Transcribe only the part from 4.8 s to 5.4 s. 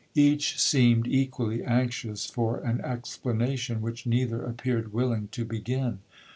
willing